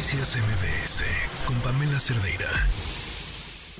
[0.00, 1.04] Noticias MBS
[1.44, 2.48] con Pamela Cerdeira.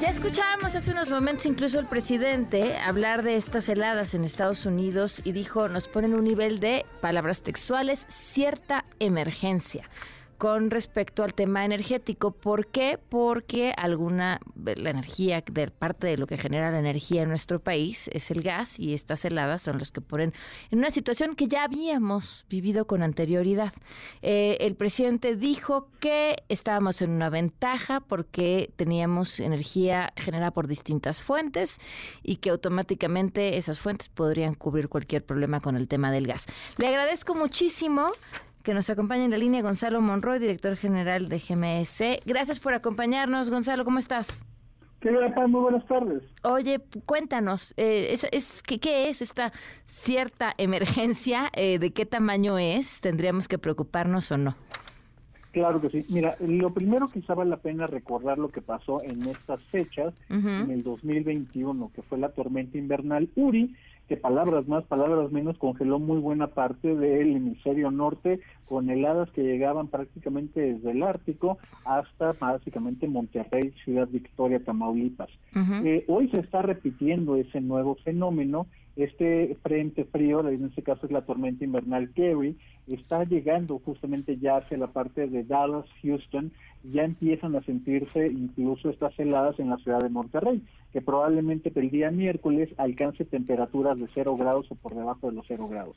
[0.00, 5.22] Ya escuchábamos hace unos momentos incluso el presidente hablar de estas heladas en Estados Unidos
[5.24, 9.90] y dijo, nos ponen un nivel de palabras textuales, cierta emergencia
[10.38, 12.32] con respecto al tema energético.
[12.32, 12.98] ¿Por qué?
[13.08, 18.08] Porque alguna, la energía, de parte de lo que genera la energía en nuestro país
[18.12, 20.32] es el gas y estas heladas son los que ponen
[20.70, 23.72] en una situación que ya habíamos vivido con anterioridad.
[24.22, 31.22] Eh, el presidente dijo que estábamos en una ventaja porque teníamos energía generada por distintas
[31.22, 31.80] fuentes
[32.22, 36.46] y que automáticamente esas fuentes podrían cubrir cualquier problema con el tema del gas.
[36.78, 38.10] Le agradezco muchísimo
[38.64, 42.24] que nos acompaña en la línea Gonzalo Monroy, director general de GMS.
[42.24, 44.44] Gracias por acompañarnos, Gonzalo, ¿cómo estás?
[45.00, 45.48] ¿Qué tal?
[45.48, 46.22] Muy buenas tardes.
[46.42, 49.52] Oye, cuéntanos, eh, es, ¿qué, es esta
[49.84, 51.50] cierta emergencia?
[51.54, 53.00] Eh, ¿De qué tamaño es?
[53.02, 54.56] ¿Tendríamos que preocuparnos o no?
[55.52, 56.06] Claro que sí.
[56.08, 60.70] Mira, lo primero quizá vale la pena recordar lo que pasó en estas fechas, en
[60.70, 63.76] el 2021, que fue la tormenta invernal Uri,
[64.08, 69.42] que palabras más, palabras menos, congeló muy buena parte del hemisferio norte con heladas que
[69.42, 75.30] llegaban prácticamente desde el Ártico hasta básicamente Monterrey, Ciudad Victoria, Tamaulipas.
[75.84, 78.66] Eh, hoy se está repitiendo ese nuevo fenómeno.
[78.96, 82.56] Este frente frío, en este caso es la tormenta invernal Kerry,
[82.86, 86.52] está llegando justamente ya hacia la parte de Dallas, Houston,
[86.84, 91.90] ya empiezan a sentirse incluso estas heladas en la ciudad de Monterrey, que probablemente el
[91.90, 95.96] día miércoles alcance temperaturas de cero grados o por debajo de los cero grados.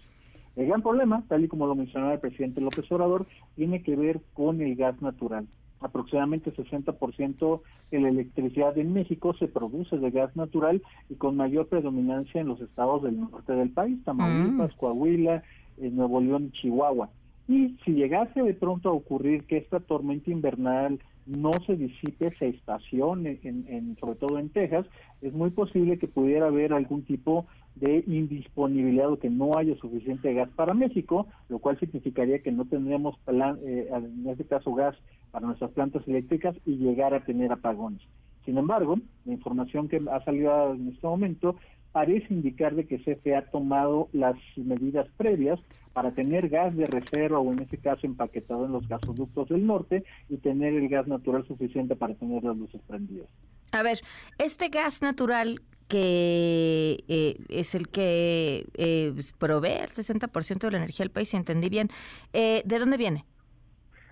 [0.55, 4.21] El gran problema, tal y como lo mencionaba el presidente López Obrador, tiene que ver
[4.33, 5.45] con el gas natural.
[5.79, 7.61] Aproximadamente 60%
[7.91, 12.47] de la electricidad en México se produce de gas natural y con mayor predominancia en
[12.47, 14.79] los estados del norte del país, Tamaulipas, mm.
[14.79, 15.43] Coahuila,
[15.77, 17.09] en Nuevo León y Chihuahua.
[17.47, 22.49] Y si llegase de pronto a ocurrir que esta tormenta invernal no se disipe, se
[22.49, 24.85] estacione, en, sobre todo en Texas,
[25.21, 30.33] es muy posible que pudiera haber algún tipo de indisponibilidad o que no haya suficiente
[30.33, 34.95] gas para México, lo cual significaría que no tendríamos, eh, en este caso, gas
[35.31, 38.01] para nuestras plantas eléctricas y llegar a tener apagones.
[38.45, 41.57] Sin embargo, la información que ha salido en este momento
[41.97, 45.59] parece indicar de que CFE ha tomado las medidas previas
[45.93, 50.03] para tener gas de reserva o en este caso empaquetado en los gasoductos del norte
[50.29, 53.27] y tener el gas natural suficiente para tener las luces prendidas.
[53.71, 54.01] A ver,
[54.37, 61.03] este gas natural que eh, es el que eh, provee el 60% de la energía
[61.03, 61.89] del país, si entendí bien,
[62.31, 63.25] eh, ¿de dónde viene?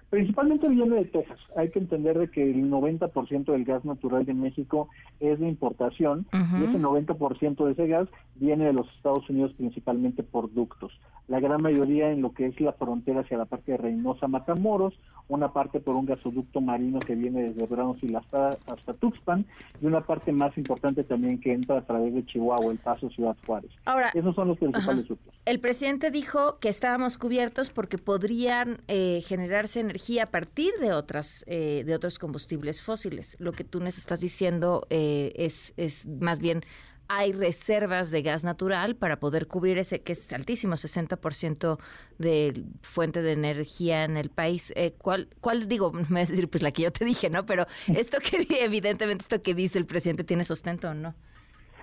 [0.09, 1.39] Principalmente viene de Texas.
[1.57, 4.87] Hay que entender de que el 90% del gas natural de México
[5.19, 10.23] es de importación y ese 90% de ese gas viene de los Estados Unidos principalmente
[10.23, 10.91] por ductos.
[11.27, 14.93] La gran mayoría en lo que es la frontera hacia la parte de Reynosa, Matamoros,
[15.27, 19.45] una parte por un gasoducto marino que viene desde Brownsville hasta, hasta Tuxpan
[19.81, 23.35] y una parte más importante también que entra a través de Chihuahua, El Paso, Ciudad
[23.45, 23.71] Juárez.
[23.85, 25.34] Ahora, esos son los principales ductos.
[25.45, 31.43] El presidente dijo que estábamos cubiertos porque podrían eh, generarse energía a partir de otras
[31.47, 33.37] eh, de otros combustibles fósiles.
[33.39, 36.63] Lo que tú nos estás diciendo eh, es, es más bien
[37.07, 41.77] hay reservas de gas natural para poder cubrir ese que es altísimo, 60%
[42.17, 44.73] de fuente de energía en el país.
[44.75, 45.91] Eh, ¿cuál, ¿Cuál digo?
[46.09, 47.45] Me vas a decir, pues la que yo te dije, ¿no?
[47.45, 51.15] Pero esto que evidentemente esto que dice el presidente tiene sustento o no.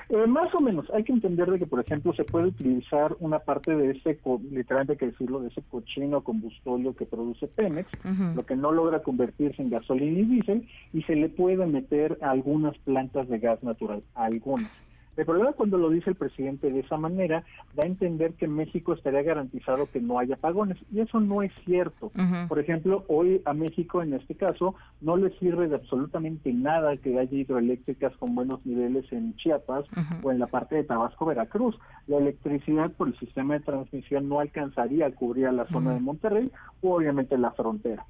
[0.09, 3.39] Eh, más o menos, hay que entender de que, por ejemplo, se puede utilizar una
[3.39, 4.19] parte de ese,
[4.51, 7.91] literalmente hay que decirlo, de ese cochino combustóleo que produce Pemex,
[8.35, 12.31] lo que no logra convertirse en gasolina y diésel, y se le puede meter a
[12.31, 14.73] algunas plantas de gas natural, a algunas.
[15.17, 18.95] El problema cuando lo dice el presidente de esa manera da a entender que México
[18.95, 22.11] estaría garantizado que no haya apagones y eso no es cierto.
[22.49, 27.19] Por ejemplo, hoy a México en este caso no le sirve de absolutamente nada que
[27.19, 29.85] haya hidroeléctricas con buenos niveles en Chiapas
[30.23, 31.79] o en la parte de Tabasco, Veracruz.
[32.07, 36.01] La electricidad por el sistema de transmisión no alcanzaría a cubrir a la zona de
[36.01, 36.51] Monterrey
[36.81, 38.07] o obviamente la frontera.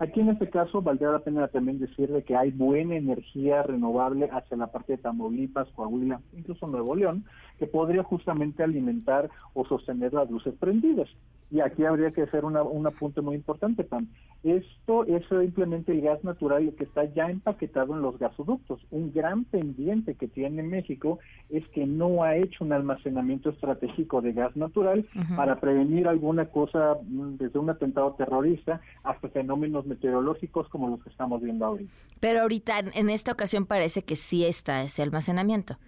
[0.00, 4.30] Aquí en este caso valdría la pena también decir de que hay buena energía renovable
[4.32, 7.24] hacia la parte de Tamaulipas, Coahuila, incluso Nuevo León,
[7.58, 11.08] que podría justamente alimentar o sostener las luces prendidas.
[11.50, 14.06] Y aquí habría que hacer una, un apunte muy importante, Pam.
[14.44, 18.80] Esto es simplemente el gas natural que está ya empaquetado en los gasoductos.
[18.90, 21.18] Un gran pendiente que tiene México
[21.50, 26.98] es que no ha hecho un almacenamiento estratégico de gas natural para prevenir alguna cosa,
[27.02, 31.92] mm, desde un atentado terrorista hasta fenómenos meteorológicos como los que estamos viendo ahorita.
[32.20, 35.78] Pero ahorita, en esta ocasión, parece que sí está ese almacenamiento.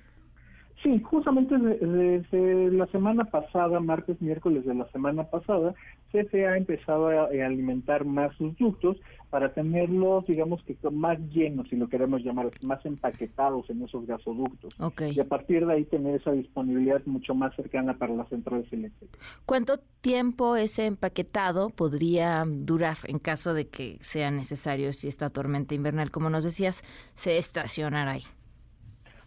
[0.82, 5.74] Sí, justamente desde, la semana pasada, martes, miércoles de la semana pasada,
[6.10, 8.96] CFE ha empezado a, alimentar más sus ductos
[9.28, 14.74] para tenerlos, digamos que más llenos, si lo queremos llamar, más empaquetados en esos gasoductos.
[15.14, 19.20] Y a partir de ahí tener esa disponibilidad mucho más cercana para las centrales eléctricas.
[19.44, 25.74] ¿Cuánto tiempo ese empaquetado podría durar en caso de que sea necesario si esta tormenta
[25.74, 28.22] invernal, como nos decías, se estacionara ahí?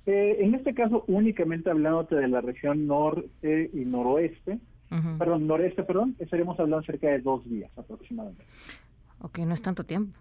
[0.06, 4.60] Eh, en este caso, únicamente hablando de la región norte y noroeste,
[5.18, 8.44] perdón, noreste, perdón, estaríamos hablando cerca de dos días aproximadamente.
[9.22, 10.20] Ok, no es tanto tiempo.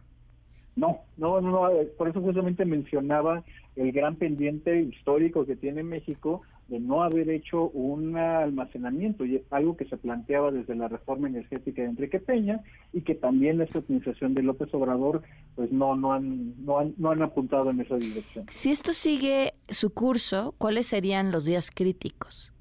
[0.74, 3.44] No, no, no, eh, por eso justamente mencionaba
[3.76, 9.76] el gran pendiente histórico que tiene México de no haber hecho un almacenamiento, y algo
[9.76, 12.62] que se planteaba desde la reforma energética de Enrique Peña
[12.94, 15.22] y que también esta administración de López Obrador
[15.54, 18.46] pues no no han, no han no han apuntado en esa dirección.
[18.48, 22.54] Si esto sigue su curso, ¿cuáles serían los días críticos?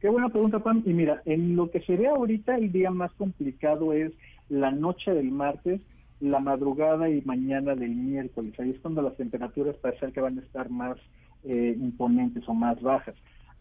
[0.00, 0.82] Qué buena pregunta, Pam.
[0.86, 4.12] Y mira, en lo que se ve ahorita, el día más complicado es
[4.48, 5.80] la noche del martes,
[6.20, 8.58] la madrugada y mañana del miércoles.
[8.58, 10.96] Ahí es cuando las temperaturas parece que van a estar más
[11.44, 13.14] eh, imponentes o más bajas.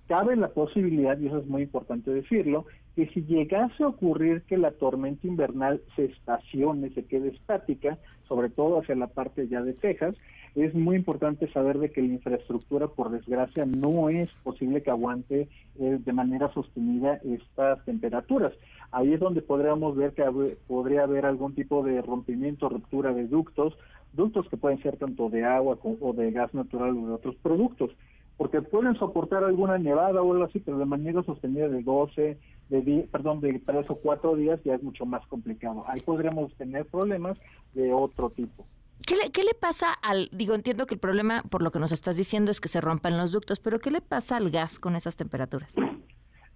[0.07, 2.65] Cabe la posibilidad, y eso es muy importante decirlo,
[2.95, 7.97] que si llegase a ocurrir que la tormenta invernal se estacione, se quede estática,
[8.27, 10.15] sobre todo hacia la parte ya de Texas,
[10.55, 15.49] es muy importante saber de que la infraestructura, por desgracia, no es posible que aguante
[15.77, 18.53] eh, de manera sostenida estas temperaturas.
[18.91, 20.23] Ahí es donde podríamos ver que
[20.67, 23.77] podría haber algún tipo de rompimiento, ruptura de ductos,
[24.13, 27.91] ductos que pueden ser tanto de agua o de gas natural o de otros productos,
[28.37, 32.37] porque pueden soportar alguna nevada o algo así, pero de manera sostenida de 12,
[32.69, 35.83] de perdón, de 3 o 4 días ya es mucho más complicado.
[35.87, 37.37] Ahí podríamos tener problemas
[37.73, 38.65] de otro tipo.
[39.05, 41.91] ¿Qué le, ¿Qué le pasa al, digo, entiendo que el problema, por lo que nos
[41.91, 44.95] estás diciendo, es que se rompan los ductos, pero ¿qué le pasa al gas con
[44.95, 45.75] esas temperaturas?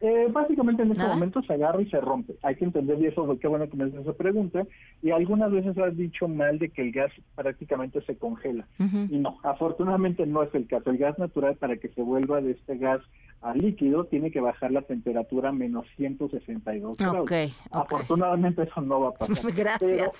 [0.01, 2.35] Eh, básicamente en este momento se agarra y se rompe.
[2.41, 4.65] Hay que entender y eso, qué bueno que me haces esa pregunta.
[5.01, 8.65] Y algunas veces has dicho mal de que el gas prácticamente se congela.
[8.77, 10.89] Y no, afortunadamente no es el caso.
[10.89, 13.01] El gas natural para que se vuelva de este gas
[13.41, 17.21] a líquido tiene que bajar la temperatura a menos 162 grados.
[17.21, 19.53] Okay, Afortunadamente eso no va a pasar.
[19.55, 20.11] Gracias.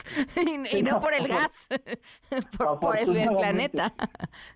[0.71, 1.67] y, no por el gas,
[2.79, 3.93] por, el planeta.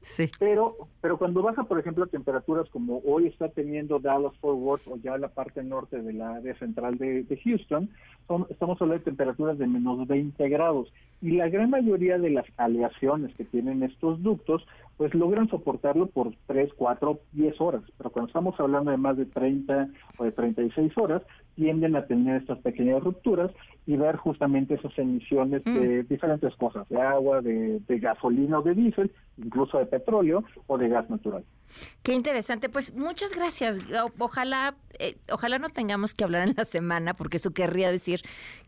[0.01, 0.29] sí.
[0.39, 4.87] Pero, pero cuando baja, por ejemplo, a temperaturas como hoy está teniendo Dallas Fort Worth
[4.87, 7.89] o ya la parte norte de la área central de, Houston,
[8.49, 10.93] estamos hablando de temperaturas de menos 20 grados.
[11.21, 14.65] Y la gran mayoría de las aleaciones que tienen estos ductos
[14.95, 19.25] pues logran soportarlo por 3, 4, 10 horas, pero cuando estamos hablando de más de
[19.25, 21.23] 30 o de 36 horas,
[21.55, 23.51] tienden a tener estas pequeñas rupturas
[23.85, 26.07] y ver justamente esas emisiones de mm.
[26.07, 31.09] diferentes cosas, de agua, de, gasolina o de diésel, incluso de petróleo o de gas
[31.09, 31.43] natural.
[32.03, 33.79] Qué interesante, pues muchas gracias.
[34.19, 38.21] Ojalá, eh, ojalá no tengamos que hablar en la semana, porque eso querría decir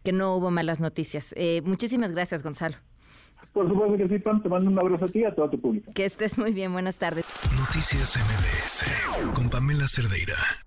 [0.04, 1.34] que no hubo malas noticias.
[1.38, 2.78] Eh, muchísimas gracias, Gonzalo.
[3.54, 4.42] Por supuesto que sí, Pam.
[4.42, 5.92] Te mando un abrazo a ti y a todo tu público.
[5.94, 6.74] Que estés muy bien.
[6.74, 7.26] Buenas tardes.
[7.58, 10.65] Noticias MBS con Pamela Cerdeira.